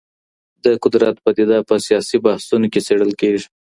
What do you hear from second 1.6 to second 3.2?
په سیاسي بحثونو کې څېړل